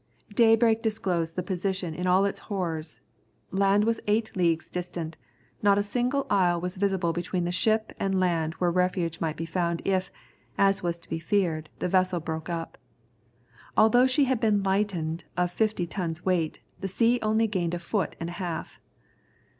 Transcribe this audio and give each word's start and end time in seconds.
Daybreak 0.33 0.81
disclosed 0.81 1.35
the 1.35 1.43
position 1.43 1.93
in 1.93 2.07
all 2.07 2.25
its 2.25 2.39
horrors. 2.49 2.99
Land 3.51 3.83
was 3.83 3.99
eight 4.07 4.35
leagues 4.35 4.71
distant, 4.71 5.15
not 5.61 5.77
a 5.77 5.83
single 5.83 6.25
isle 6.27 6.59
was 6.59 6.77
visible 6.77 7.13
between 7.13 7.43
the 7.45 7.51
ship 7.51 7.93
and 7.99 8.19
land 8.19 8.55
where 8.55 8.71
refuge 8.71 9.19
might 9.21 9.37
be 9.37 9.45
found 9.45 9.79
if, 9.85 10.11
as 10.57 10.81
was 10.81 10.97
to 10.97 11.07
be 11.07 11.19
feared, 11.19 11.69
the 11.77 11.87
vessel 11.87 12.19
broke 12.19 12.49
up. 12.49 12.79
Although 13.77 14.07
she 14.07 14.23
had 14.23 14.39
been 14.39 14.63
lightened 14.63 15.25
of 15.37 15.51
fifty 15.51 15.85
tons 15.85 16.25
weight, 16.25 16.61
the 16.79 16.87
sea 16.87 17.19
only 17.21 17.45
gained 17.45 17.75
a 17.75 17.77
foot 17.77 18.15
and 18.19 18.29
a 18.29 18.33
half. 18.41 18.79